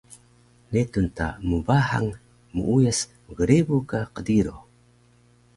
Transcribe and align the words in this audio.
netun 0.71 1.07
ta 1.17 1.27
mbahang 1.47 2.09
muuyas 2.55 2.99
mgrebu 3.29 3.77
ka 3.89 3.99
qdiro 4.15 4.57